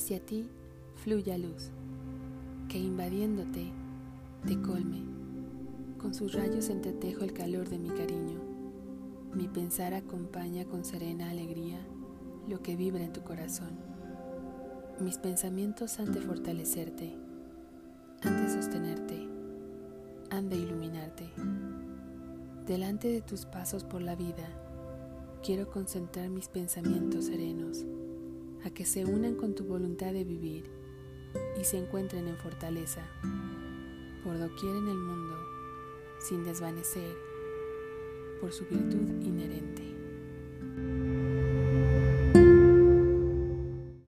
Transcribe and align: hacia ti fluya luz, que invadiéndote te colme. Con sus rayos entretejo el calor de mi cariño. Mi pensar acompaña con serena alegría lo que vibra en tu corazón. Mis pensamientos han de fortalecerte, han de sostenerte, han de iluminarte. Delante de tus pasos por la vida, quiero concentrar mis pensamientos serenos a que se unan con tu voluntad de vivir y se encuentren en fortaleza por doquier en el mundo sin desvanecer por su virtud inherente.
hacia 0.00 0.18
ti 0.18 0.48
fluya 0.96 1.36
luz, 1.36 1.72
que 2.70 2.78
invadiéndote 2.78 3.70
te 4.46 4.58
colme. 4.62 5.02
Con 5.98 6.14
sus 6.14 6.32
rayos 6.32 6.70
entretejo 6.70 7.22
el 7.22 7.34
calor 7.34 7.68
de 7.68 7.78
mi 7.78 7.90
cariño. 7.90 8.40
Mi 9.34 9.46
pensar 9.46 9.92
acompaña 9.92 10.64
con 10.64 10.86
serena 10.86 11.28
alegría 11.28 11.78
lo 12.48 12.62
que 12.62 12.76
vibra 12.76 13.04
en 13.04 13.12
tu 13.12 13.20
corazón. 13.20 13.72
Mis 15.00 15.18
pensamientos 15.18 16.00
han 16.00 16.12
de 16.12 16.22
fortalecerte, 16.22 17.12
han 18.22 18.42
de 18.42 18.50
sostenerte, 18.50 19.28
han 20.30 20.48
de 20.48 20.56
iluminarte. 20.56 21.28
Delante 22.66 23.08
de 23.08 23.20
tus 23.20 23.44
pasos 23.44 23.84
por 23.84 24.00
la 24.00 24.14
vida, 24.14 24.48
quiero 25.44 25.68
concentrar 25.70 26.30
mis 26.30 26.48
pensamientos 26.48 27.26
serenos 27.26 27.84
a 28.64 28.70
que 28.70 28.84
se 28.84 29.04
unan 29.04 29.34
con 29.34 29.54
tu 29.54 29.64
voluntad 29.64 30.12
de 30.12 30.24
vivir 30.24 30.64
y 31.60 31.64
se 31.64 31.78
encuentren 31.78 32.28
en 32.28 32.36
fortaleza 32.36 33.02
por 34.24 34.38
doquier 34.38 34.76
en 34.76 34.88
el 34.88 34.98
mundo 34.98 35.36
sin 36.20 36.44
desvanecer 36.44 37.16
por 38.40 38.52
su 38.52 38.64
virtud 38.66 39.22
inherente. 39.22 39.79